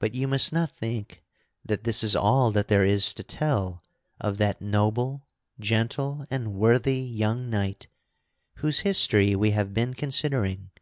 But 0.00 0.12
you 0.16 0.26
must 0.26 0.52
not 0.52 0.76
think 0.76 1.22
that 1.64 1.84
this 1.84 2.02
is 2.02 2.16
all 2.16 2.50
that 2.50 2.66
there 2.66 2.84
is 2.84 3.14
to 3.14 3.22
tell 3.22 3.80
of 4.20 4.38
that 4.38 4.60
noble, 4.60 5.28
gentle 5.60 6.26
and 6.32 6.52
worthy 6.54 6.98
young 6.98 7.48
knight 7.48 7.86
whose 8.56 8.80
history 8.80 9.36
we 9.36 9.52
have 9.52 9.72
been 9.72 9.94
considering. 9.94 10.72